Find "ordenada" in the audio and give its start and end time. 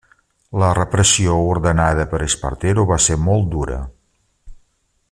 1.51-2.07